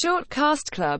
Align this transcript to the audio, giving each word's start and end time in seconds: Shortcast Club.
Shortcast 0.00 0.70
Club. 0.70 0.96